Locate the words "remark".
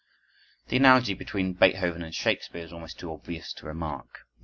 3.67-4.21